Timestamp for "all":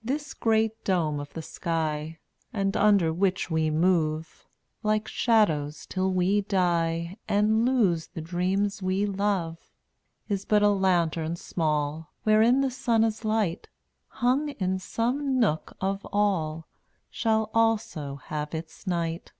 16.14-16.66